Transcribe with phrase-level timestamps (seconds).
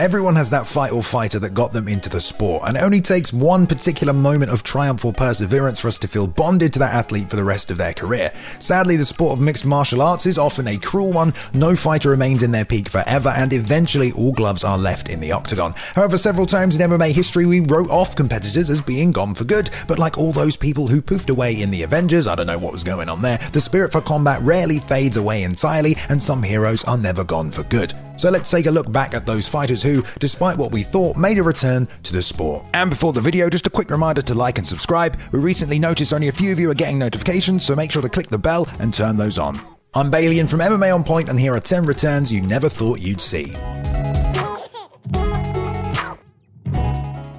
[0.00, 3.00] Everyone has that fight or fighter that got them into the sport, and it only
[3.00, 6.94] takes one particular moment of triumph or perseverance for us to feel bonded to that
[6.94, 8.30] athlete for the rest of their career.
[8.60, 11.34] Sadly, the sport of mixed martial arts is often a cruel one.
[11.52, 15.32] No fighter remains in their peak forever, and eventually all gloves are left in the
[15.32, 15.74] octagon.
[15.96, 19.68] However, several times in MMA history, we wrote off competitors as being gone for good,
[19.88, 22.72] but like all those people who poofed away in the Avengers, I don't know what
[22.72, 26.84] was going on there, the spirit for combat rarely fades away entirely, and some heroes
[26.84, 27.94] are never gone for good.
[28.18, 31.38] So let's take a look back at those fighters who, despite what we thought, made
[31.38, 32.66] a return to the sport.
[32.74, 35.16] And before the video, just a quick reminder to like and subscribe.
[35.30, 38.08] We recently noticed only a few of you are getting notifications, so make sure to
[38.08, 39.60] click the bell and turn those on.
[39.94, 43.20] I'm Balian from MMA On Point, and here are 10 returns you never thought you'd
[43.20, 43.52] see.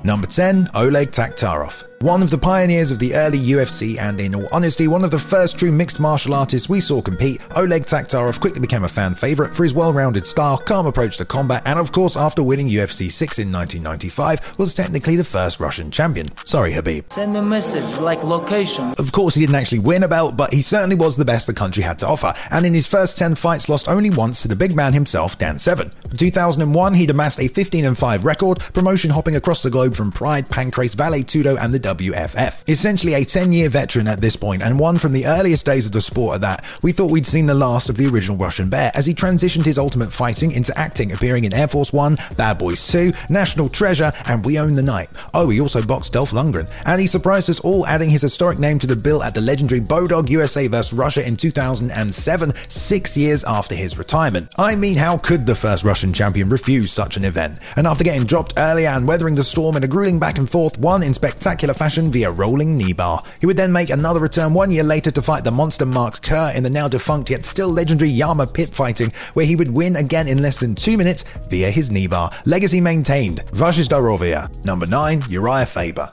[0.05, 1.88] Number 10, Oleg Taktarov.
[2.01, 5.19] One of the pioneers of the early UFC and, in all honesty, one of the
[5.19, 9.53] first true mixed martial artists we saw compete, Oleg Taktarov quickly became a fan favourite
[9.53, 13.39] for his well-rounded style, calm approach to combat, and of course, after winning UFC 6
[13.39, 16.27] in 1995, was technically the first Russian champion.
[16.45, 17.11] Sorry, Khabib.
[17.11, 18.93] Send a message, like location.
[18.97, 21.53] Of course, he didn't actually win a belt, but he certainly was the best the
[21.53, 24.55] country had to offer, and in his first 10 fights lost only once to the
[24.55, 25.91] big man himself, Dan Severn.
[26.09, 30.95] In 2001, he'd amassed a 15-5 record, promotion hopping across the globe from Pride, Pancrase,
[30.95, 32.69] Vale Tudo, and the WFF.
[32.69, 35.91] Essentially a 10 year veteran at this point, and one from the earliest days of
[35.91, 38.91] the sport at that, we thought we'd seen the last of the original Russian Bear
[38.93, 42.87] as he transitioned his ultimate fighting into acting, appearing in Air Force One, Bad Boys
[42.91, 45.09] 2, National Treasure, and We Own the Night.
[45.33, 48.79] Oh, he also boxed Dolph Lundgren, and he surprised us all adding his historic name
[48.79, 50.93] to the bill at the legendary Bodog USA vs.
[50.93, 54.51] Russia in 2007, six years after his retirement.
[54.57, 57.59] I mean, how could the first Russian champion refuse such an event?
[57.75, 60.77] And after getting dropped earlier and weathering the storm in a grueling back and forth,
[60.77, 63.23] won in spectacular fashion via rolling knee bar.
[63.39, 66.51] He would then make another return one year later to fight the monster Mark Kerr
[66.53, 70.27] in the now defunct yet still legendary YAMMA Pit fighting, where he would win again
[70.27, 72.31] in less than two minutes via his knee bar.
[72.45, 73.49] Legacy maintained.
[73.51, 74.49] Vashes Darovia.
[74.65, 76.11] Number 9, Urijah Faber.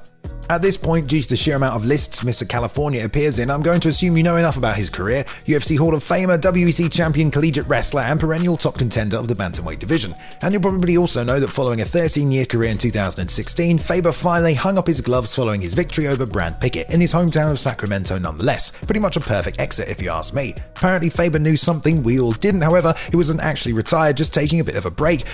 [0.48, 2.48] At this point, due to the sheer amount of lists Mr.
[2.48, 5.24] California appears in, I'm going to assume you know enough about his career.
[5.44, 9.80] UFC Hall of Famer, WEC champion, collegiate wrestler, and perennial top contender of the bantamweight
[9.80, 10.14] division.
[10.42, 14.54] And you'll probably also know that following a 13 year career in 2016, Faber finally
[14.54, 18.16] hung up his gloves following his victory over Brad Pickett in his hometown of Sacramento
[18.18, 18.70] nonetheless.
[18.70, 20.54] Pretty much a perfect exit if you ask me.
[20.76, 24.64] Apparently, Faber knew something we all didn't, however, he wasn't actually retired, just taking a
[24.64, 25.24] bit of a break.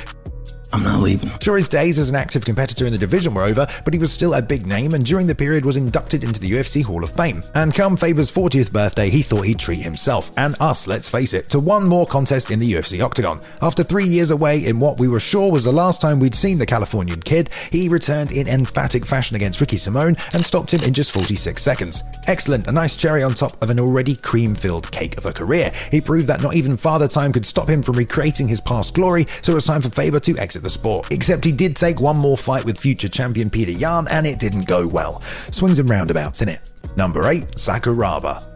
[0.72, 1.30] I'm not leaving.
[1.40, 4.12] Sure, his days as an active competitor in the division were over, but he was
[4.12, 7.10] still a big name and during the period was inducted into the UFC Hall of
[7.10, 7.42] Fame.
[7.54, 11.48] And come Faber's 40th birthday, he thought he'd treat himself, and us, let's face it,
[11.50, 13.40] to one more contest in the UFC Octagon.
[13.60, 16.58] After three years away in what we were sure was the last time we'd seen
[16.58, 20.94] the Californian kid, he returned in emphatic fashion against Ricky Simon and stopped him in
[20.94, 22.02] just 46 seconds.
[22.26, 25.70] Excellent, a nice cherry on top of an already cream-filled cake of a career.
[25.90, 29.26] He proved that not even Father Time could stop him from recreating his past glory,
[29.42, 31.08] so it was time for Faber to exit the sport.
[31.10, 34.66] Except he did take one more fight with future champion Petr Yan, and it didn't
[34.66, 35.20] go well.
[35.50, 36.70] Swings and roundabouts, innit?
[36.96, 38.51] Number 8, Sakuraba.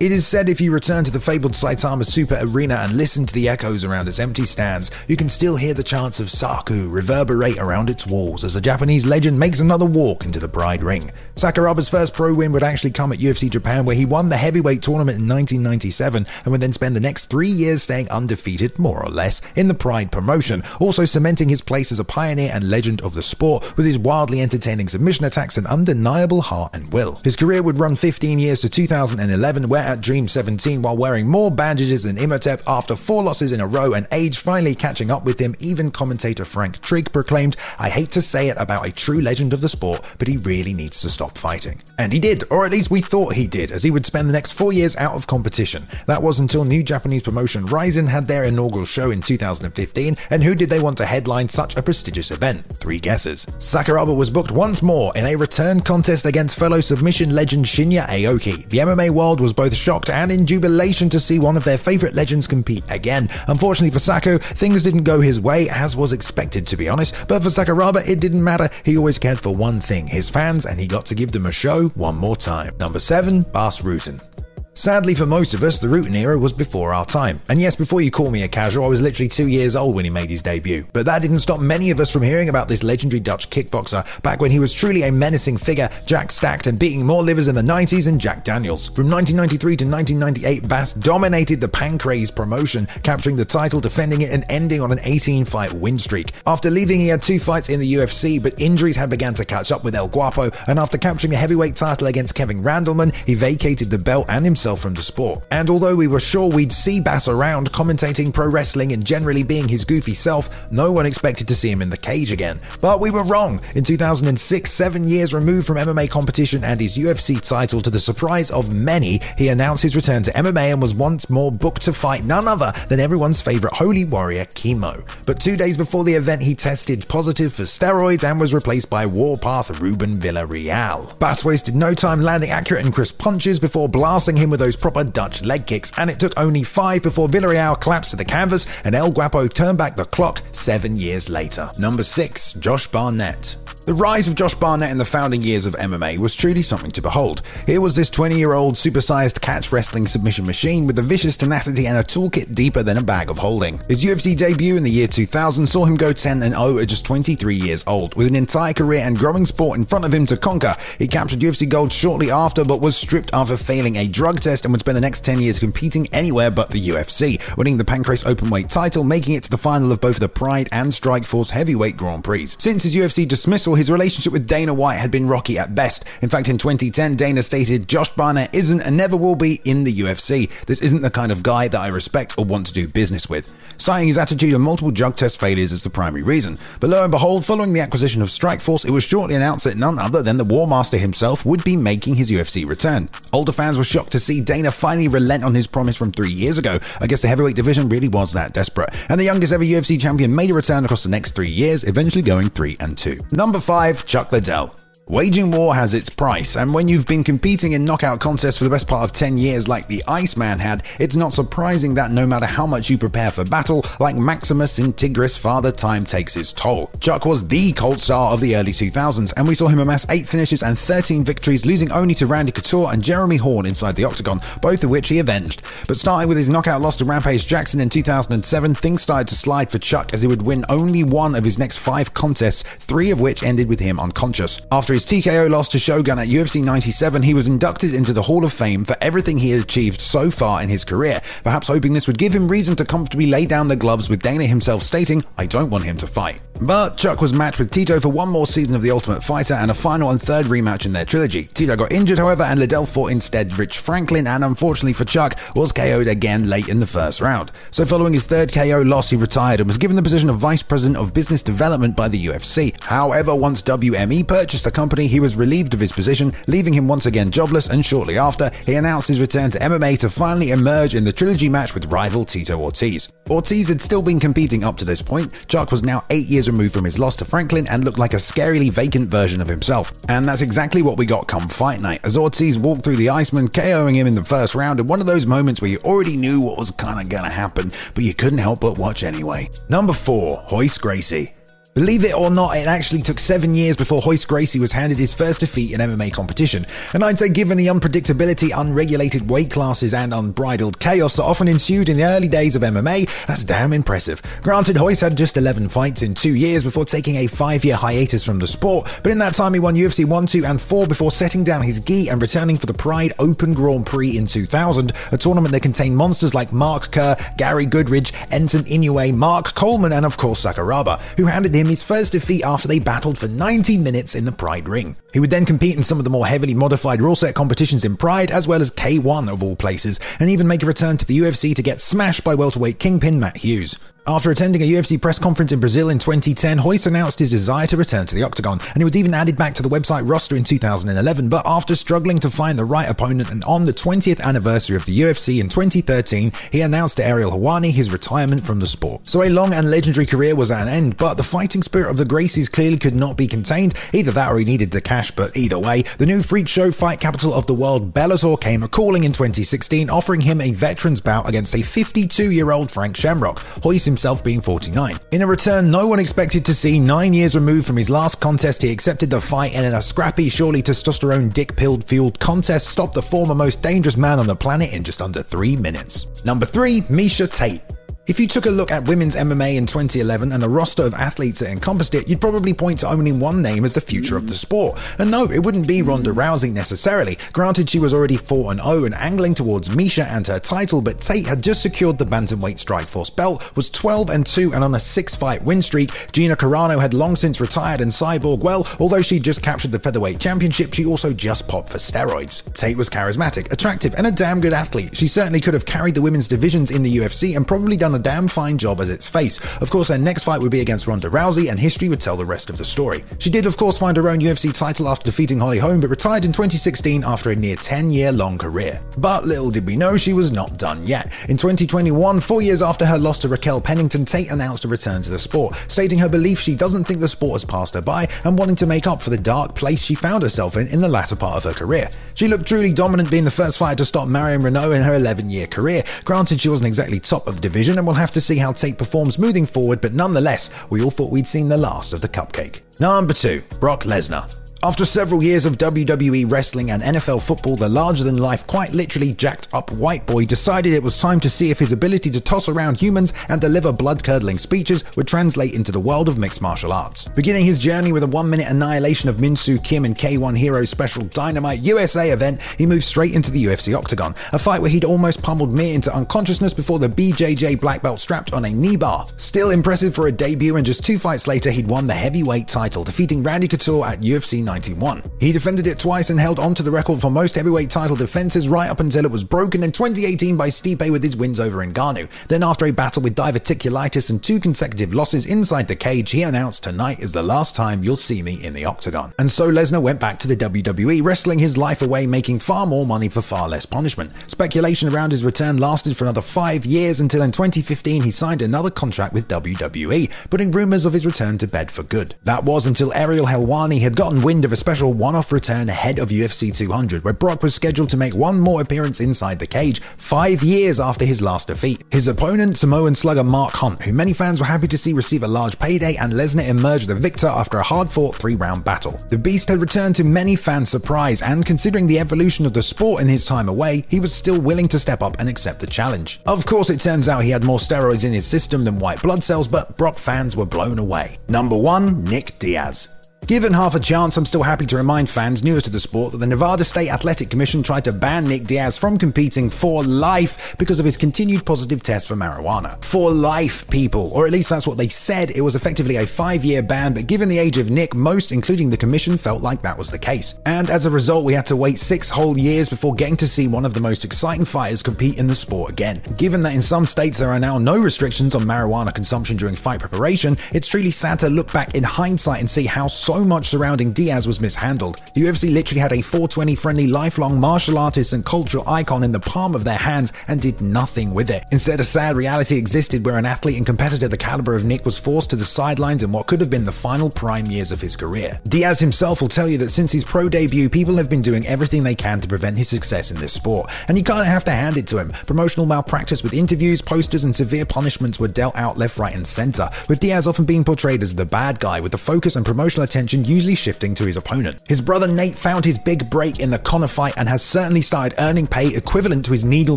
[0.00, 3.34] It is said if you return to the fabled Saitama Super Arena and listen to
[3.34, 7.58] the echoes around its empty stands, you can still hear the chants of Saku reverberate
[7.58, 11.12] around its walls as the Japanese legend makes another walk into the Pride Ring.
[11.34, 14.80] Sakuraba's first pro win would actually come at UFC Japan, where he won the heavyweight
[14.80, 19.10] tournament in 1997 and would then spend the next three years staying undefeated, more or
[19.10, 23.12] less, in the Pride promotion, also cementing his place as a pioneer and legend of
[23.12, 27.20] the sport with his wildly entertaining submission attacks and undeniable heart and will.
[27.22, 31.50] His career would run 15 years to 2011, where at Dream 17 while wearing more
[31.50, 35.38] bandages than Imhotep after four losses in a row and age finally catching up with
[35.38, 35.54] him.
[35.58, 39.60] Even commentator Frank Trigg proclaimed, I hate to say it about a true legend of
[39.60, 41.82] the sport, but he really needs to stop fighting.
[41.98, 44.32] And he did, or at least we thought he did, as he would spend the
[44.32, 45.86] next four years out of competition.
[46.06, 50.54] That was until new Japanese promotion Rizin had their inaugural show in 2015, and who
[50.54, 52.64] did they want to headline such a prestigious event?
[52.66, 53.44] Three guesses.
[53.58, 58.68] Sakuraba was booked once more in a return contest against fellow submission legend Shinya Aoki.
[58.68, 62.14] The MMA world was both shocked and in jubilation to see one of their favourite
[62.14, 63.28] legends compete again.
[63.48, 67.42] Unfortunately for Saku, things didn't go his way, as was expected to be honest, but
[67.42, 68.68] for Sakuraba, it didn't matter.
[68.84, 71.52] He always cared for one thing his fans, and he got to give them a
[71.52, 72.74] show one more time.
[72.78, 74.39] Number 7, Bas Rutten.
[74.80, 77.42] Sadly for most of us, the Rutten era was before our time.
[77.50, 80.06] And yes, before you call me a casual, I was literally two years old when
[80.06, 80.86] he made his debut.
[80.94, 84.40] But that didn't stop many of us from hearing about this legendary Dutch kickboxer back
[84.40, 87.60] when he was truly a menacing figure, Jack stacked and beating more livers in the
[87.60, 88.86] 90s than Jack Daniels.
[88.86, 94.46] From 1993 to 1998, Bas dominated the Pancrase promotion, capturing the title, defending it, and
[94.48, 96.32] ending on an 18 fight win streak.
[96.46, 99.72] After leaving, he had two fights in the UFC, but injuries had begun to catch
[99.72, 103.90] up with El Guapo, and after capturing the heavyweight title against Kevin Randleman, he vacated
[103.90, 105.44] the belt and himself himself from the sport.
[105.50, 109.68] And although we were sure we'd see Bas around commentating pro wrestling and generally being
[109.68, 112.60] his goofy self, no one expected to see him in the cage again.
[112.80, 113.60] But we were wrong.
[113.74, 118.50] In 2006, seven years removed from MMA competition and his UFC title, to the surprise
[118.50, 122.24] of many, he announced his return to MMA and was once more booked to fight
[122.24, 125.02] none other than everyone's favorite holy warrior, Kimo.
[125.26, 129.06] But two days before the event, he tested positive for steroids and was replaced by
[129.06, 131.18] Warpath Ruben Villarreal.
[131.18, 135.02] Bas wasted no time landing accurate and crisp punches before blasting him with those proper
[135.02, 138.94] Dutch leg kicks, and it took only five before Villarreal collapsed to the canvas and
[138.94, 141.70] El Guapo turned back the clock seven years later.
[141.78, 142.54] Number 6.
[142.54, 143.56] Josh Barnett
[143.86, 147.02] the rise of Josh Barnett in the founding years of MMA was truly something to
[147.02, 147.42] behold.
[147.66, 151.86] Here was this 20 year old supersized catch wrestling submission machine with a vicious tenacity
[151.86, 153.80] and a toolkit deeper than a bag of holding.
[153.88, 157.06] His UFC debut in the year 2000 saw him go 10 and 0 at just
[157.06, 158.14] 23 years old.
[158.16, 161.40] With an entire career and growing sport in front of him to conquer, he captured
[161.40, 164.96] UFC gold shortly after but was stripped after failing a drug test and would spend
[164.96, 169.34] the next 10 years competing anywhere but the UFC, winning the Pancrase Openweight title, making
[169.34, 172.46] it to the final of both the Pride and Strikeforce Heavyweight Grand Prix.
[172.46, 176.04] Since his UFC dismissal, his relationship with Dana White had been rocky at best.
[176.20, 179.92] In fact, in 2010, Dana stated, Josh Barnett isn't and never will be in the
[180.00, 180.50] UFC.
[180.66, 183.50] This isn't the kind of guy that I respect or want to do business with,
[183.80, 186.58] citing his attitude and multiple drug test failures as the primary reason.
[186.78, 189.98] But lo and behold, following the acquisition of Strikeforce, it was shortly announced that none
[189.98, 193.08] other than the War Master himself would be making his UFC return.
[193.32, 196.58] Older fans were shocked to see Dana finally relent on his promise from three years
[196.58, 196.78] ago.
[197.00, 198.90] I guess the heavyweight division really was that desperate.
[199.08, 202.22] And the youngest ever UFC champion made a return across the next three years, eventually
[202.22, 203.18] going 3 and 2.
[203.32, 204.79] Number 5, Chuck Liddell.
[205.10, 208.70] Waging war has its price, and when you've been competing in knockout contests for the
[208.70, 212.46] best part of 10 years like the Iceman had, it's not surprising that no matter
[212.46, 216.92] how much you prepare for battle, like Maximus in Tigris, Father Time takes his toll.
[217.00, 220.28] Chuck was the cult star of the early 2000s, and we saw him amass 8
[220.28, 224.40] finishes and 13 victories, losing only to Randy Couture and Jeremy Horn inside the octagon,
[224.62, 225.62] both of which he avenged.
[225.88, 229.72] But starting with his knockout loss to Rampage Jackson in 2007, things started to slide
[229.72, 233.20] for Chuck as he would win only one of his next five contests, three of
[233.20, 234.60] which ended with him unconscious.
[234.70, 238.20] After his his TKO loss to Shogun at UFC 97, he was inducted into the
[238.20, 241.94] Hall of Fame for everything he had achieved so far in his career, perhaps hoping
[241.94, 245.24] this would give him reason to comfortably lay down the gloves with Dana himself stating,
[245.38, 246.42] I don't want him to fight.
[246.62, 249.70] But Chuck was matched with Tito for one more season of The Ultimate Fighter and
[249.70, 251.44] a final and third rematch in their trilogy.
[251.44, 255.72] Tito got injured, however, and Liddell fought instead Rich Franklin, and unfortunately for Chuck, was
[255.72, 257.50] KO'd again late in the first round.
[257.70, 260.62] So following his third KO loss, he retired and was given the position of Vice
[260.62, 262.78] President of Business Development by the UFC.
[262.82, 267.06] However, once WME purchased the company, he was relieved of his position, leaving him once
[267.06, 271.04] again jobless, and shortly after, he announced his return to MMA to finally emerge in
[271.04, 273.12] the trilogy match with rival Tito Ortiz.
[273.28, 275.32] Ortiz had still been competing up to this point.
[275.48, 278.18] Chuck was now eight years removed from his loss to Franklin and looked like a
[278.18, 279.92] scarily vacant version of himself.
[280.08, 283.48] And that's exactly what we got come fight night, as Ortiz walked through the Iceman,
[283.48, 286.40] KOing him in the first round in one of those moments where you already knew
[286.40, 289.48] what was kinda gonna happen, but you couldn't help but watch anyway.
[289.68, 291.32] Number 4, Royce Gracie.
[291.72, 295.14] Believe it or not, it actually took seven years before Royce Gracie was handed his
[295.14, 296.66] first defeat in MMA competition.
[296.94, 301.88] And I'd say, given the unpredictability, unregulated weight classes, and unbridled chaos that often ensued
[301.88, 304.20] in the early days of MMA, that's damn impressive.
[304.42, 308.24] Granted, Hoist had just 11 fights in two years before taking a five year hiatus
[308.24, 311.12] from the sport, but in that time he won UFC 1, 2, and 4 before
[311.12, 315.18] setting down his gi and returning for the Pride Open Grand Prix in 2000, a
[315.18, 320.16] tournament that contained monsters like Mark Kerr, Gary Goodridge, Enson Inoue, Mark Coleman, and of
[320.16, 324.24] course Sakuraba, who handed him his first defeat after they battled for 90 minutes in
[324.24, 324.96] the Pride ring.
[325.12, 327.96] He would then compete in some of the more heavily modified rule set competitions in
[327.96, 331.18] Pride, as well as K1 of all places, and even make a return to the
[331.18, 333.78] UFC to get smashed by welterweight kingpin Matt Hughes.
[334.06, 337.76] After attending a UFC press conference in Brazil in 2010, Royce announced his desire to
[337.76, 340.42] return to the octagon, and he was even added back to the website roster in
[340.42, 341.28] 2011.
[341.28, 344.98] But after struggling to find the right opponent, and on the 20th anniversary of the
[344.98, 349.02] UFC in 2013, he announced to Ariel Helwani his retirement from the sport.
[349.04, 351.98] So a long and legendary career was at an end, but the fighting spirit of
[351.98, 353.74] the Gracies clearly could not be contained.
[353.92, 357.00] Either that or he needed the cash, but either way, the new freak show fight
[357.00, 361.28] capital of the world, Bellator, came a calling in 2016, offering him a veteran's bout
[361.28, 363.44] against a 52 year old Frank Shamrock.
[363.62, 364.96] Royce himself being 49.
[365.10, 368.62] In a return no one expected to see, nine years removed from his last contest,
[368.62, 372.94] he accepted the fight and in a scrappy, surely testosterone dick pilled fueled contest, stopped
[372.94, 376.24] the former most dangerous man on the planet in just under three minutes.
[376.24, 377.62] Number 3, Miesha Tate.
[378.10, 381.38] If you took a look at women's MMA in 2011 and the roster of athletes
[381.38, 384.34] that encompassed it, you'd probably point to only one name as the future of the
[384.34, 384.80] sport.
[384.98, 387.18] And no, it wouldn't be Ronda Rousey necessarily.
[387.32, 391.26] Granted, she was already 4 0 and angling towards Miesha and her title, but Tate
[391.26, 395.14] had just secured the bantamweight Strikeforce belt, was 12 and 2 and on a six
[395.14, 395.90] fight win streak.
[396.10, 400.18] Gina Carano had long since retired, and Cyborg, well, although she'd just captured the featherweight
[400.18, 402.42] championship, she also just popped for steroids.
[402.54, 404.96] Tate was charismatic, attractive, and a damn good athlete.
[404.96, 407.99] She certainly could have carried the women's divisions in the UFC and probably done a
[408.00, 409.38] damn fine job as its face.
[409.60, 412.24] Of course, her next fight would be against Ronda Rousey, and history would tell the
[412.24, 413.04] rest of the story.
[413.18, 416.24] She did, of course, find her own UFC title after defeating Holly Holm, but retired
[416.24, 418.80] in 2016 after a near 10 year long career.
[418.98, 421.06] But little did we know she was not done yet.
[421.28, 425.10] In 2021, four years after her loss to Raquel Pennington, Tate announced a return to
[425.10, 428.38] the sport, stating her belief she doesn't think the sport has passed her by and
[428.38, 431.16] wanting to make up for the dark place she found herself in in the latter
[431.16, 431.88] part of her career.
[432.14, 435.30] She looked truly dominant, being the first fighter to stop Marion Reneau in her 11
[435.30, 435.82] year career.
[436.04, 438.76] Granted, she wasn't exactly top of the division, and we'll have to see how Tate
[438.76, 442.60] performs moving forward, but nonetheless, we all thought we'd seen the last of the cupcake.
[442.78, 443.42] Number 2.
[443.58, 444.49] Brock Lesnar.
[444.62, 449.14] After several years of WWE wrestling and NFL football, the larger than life, quite literally
[449.14, 452.46] jacked up white boy decided it was time to see if his ability to toss
[452.46, 456.74] around humans and deliver blood curdling speeches would translate into the world of mixed martial
[456.74, 457.08] arts.
[457.08, 460.66] Beginning his journey with a one minute annihilation of Min Soo Kim in K1 Hero
[460.66, 464.84] Special Dynamite USA event, he moved straight into the UFC Octagon, a fight where he'd
[464.84, 469.06] almost pummeled Mir into unconsciousness before the BJJ black belt strapped on a knee bar.
[469.16, 472.84] Still impressive for a debut, and just two fights later, he'd won the heavyweight title,
[472.84, 475.04] defeating Randy Couture at UFC 91.
[475.20, 478.48] He defended it twice and held on to the record for most heavyweight title defenses
[478.48, 482.08] right up until it was broken in 2018 by Stipe with his wins over Ngannou.
[482.26, 486.64] Then after a battle with diverticulitis and two consecutive losses inside the cage, he announced
[486.64, 489.12] tonight is the last time you'll see me in the octagon.
[489.20, 492.84] And so Lesnar went back to the WWE, wrestling his life away, making far more
[492.84, 494.12] money for far less punishment.
[494.28, 498.70] Speculation around his return lasted for another five years until in 2015 he signed another
[498.70, 502.16] contract with WWE, putting rumors of his return to bed for good.
[502.24, 506.08] That was until Ariel Helwani had gotten wind of a special one-off return ahead of
[506.08, 510.42] UFC 200, where Brock was scheduled to make one more appearance inside the cage, five
[510.42, 511.84] years after his last defeat.
[511.90, 515.28] His opponent, Samoan slugger Mark Hunt, who many fans were happy to see receive a
[515.28, 518.92] large payday, and Lesnar emerged the victor after a hard-fought three-round battle.
[519.08, 523.02] The Beast had returned to many fans' surprise, and considering the evolution of the sport
[523.02, 526.20] in his time away, he was still willing to step up and accept the challenge.
[526.26, 529.24] Of course, it turns out he had more steroids in his system than white blood
[529.24, 531.18] cells, but Brock fans were blown away.
[531.28, 532.99] Number 1, Nick Diaz.
[533.30, 536.18] Given half a chance, I'm still happy to remind fans newest to the sport that
[536.18, 540.80] the Nevada State Athletic Commission tried to ban Nick Diaz from competing for life because
[540.80, 542.82] of his continued positive test for marijuana.
[542.82, 545.30] For life, people, or at least that's what they said.
[545.30, 548.68] It was effectively a five year ban, but given the age of Nick, most, including
[548.68, 550.34] the commission, felt like that was the case.
[550.44, 553.46] And as a result, we had to wait six whole years before getting to see
[553.46, 556.02] one of the most exciting fighters compete in the sport again.
[556.18, 559.78] Given that in some states there are now no restrictions on marijuana consumption during fight
[559.78, 563.92] preparation, it's truly sad to look back in hindsight and see how so much surrounding
[563.92, 565.00] Diaz was mishandled.
[565.14, 569.20] The UFC literally had a 420 friendly lifelong martial artist and cultural icon in the
[569.20, 571.44] palm of their hands and did nothing with it.
[571.50, 574.98] Instead, a sad reality existed where an athlete and competitor the caliber of Nick was
[574.98, 577.96] forced to the sidelines in what could have been the final prime years of his
[577.96, 578.40] career.
[578.48, 581.82] Diaz himself will tell you that since his pro debut, people have been doing everything
[581.82, 584.50] they can to prevent his success in this sport, and you kind of have to
[584.50, 585.10] hand it to him.
[585.26, 589.68] Promotional malpractice with interviews, posters, and severe punishments were dealt out left, right, and center,
[589.88, 592.99] with Diaz often being portrayed as the bad guy, with the focus and promotional attention
[593.08, 594.62] usually shifting to his opponent.
[594.68, 598.14] His brother Nate found his big break in the Conor fight and has certainly started
[598.18, 599.76] earning pay equivalent to his needle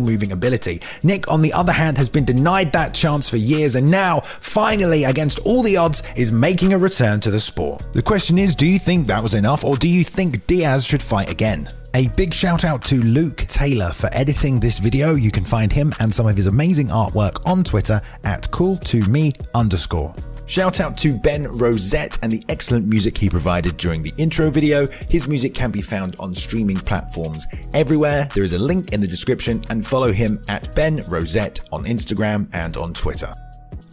[0.00, 0.80] moving ability.
[1.02, 5.04] Nick, on the other hand, has been denied that chance for years and now, finally,
[5.04, 7.82] against all the odds, is making a return to the sport.
[7.92, 11.02] The question is do you think that was enough or do you think Diaz should
[11.02, 11.68] fight again?
[11.94, 15.14] A big shout out to Luke Taylor for editing this video.
[15.14, 20.12] You can find him and some of his amazing artwork on Twitter at cool2me underscore.
[20.46, 24.86] Shout out to Ben Rosette and the excellent music he provided during the intro video.
[25.08, 28.28] His music can be found on streaming platforms everywhere.
[28.34, 32.48] There is a link in the description and follow him at Ben Rosette on Instagram
[32.52, 33.32] and on Twitter.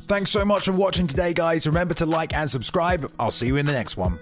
[0.08, 1.66] Thanks so much for watching today, guys.
[1.66, 3.10] Remember to like and subscribe.
[3.18, 4.20] I'll see you in the next one.